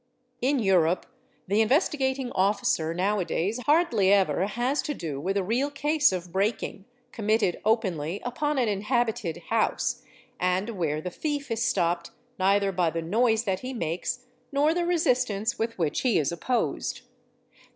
In 0.41 0.57
Europe 0.57 1.05
the 1.47 1.61
Investigating 1.61 2.31
Officer 2.31 2.91
now 2.91 3.19
a 3.19 3.23
days 3.25 3.59
hardly 3.67 4.11
ever 4.11 4.47
has 4.47 4.81
to 4.81 4.95
do 4.95 5.19
with 5.19 5.37
a 5.37 5.43
real 5.43 5.69
case 5.69 6.11
of 6.11 6.31
'breaking', 6.31 6.85
committed 7.11 7.61
openly 7.63 8.19
upon 8.25 8.57
an 8.57 8.67
inhabited 8.67 9.37
house 9.51 10.01
and 10.39 10.71
where 10.71 11.01
the 11.01 11.11
thief 11.11 11.51
is 11.51 11.63
stopped 11.63 12.09
neither 12.39 12.71
by 12.71 12.89
the 12.89 13.03
noise 13.03 13.43
that 13.43 13.59
he 13.59 13.73
makes 13.75 14.21
nor 14.51 14.73
the 14.73 14.87
resistance 14.87 15.59
with 15.59 15.77
which 15.77 16.01
he 16.01 16.17
is 16.17 16.31
opposed. 16.31 17.01